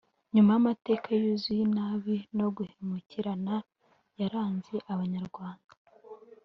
nyuma 0.33 0.49
y’amateka 0.53 1.07
yuzuye 1.21 1.61
inabi 1.69 2.15
no 2.37 2.47
guhemukirana 2.55 3.55
yaranze 4.19 4.75
abanyarwanda 4.93 5.73